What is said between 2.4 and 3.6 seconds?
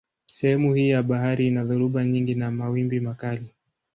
mawimbi makali.